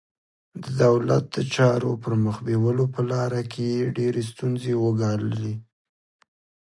[0.63, 5.53] د دولت د چارو پر مخ بیولو په لاره کې یې ډېرې ستونزې وګاللې.